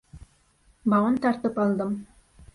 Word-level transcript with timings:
Бауын 0.95 1.21
тартып 1.27 1.61
алдым. 1.67 1.95